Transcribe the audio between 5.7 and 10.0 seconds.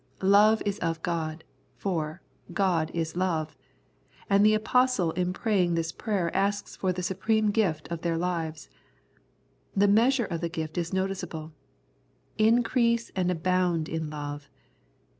this prayer asks for the supreme gift of their lives. The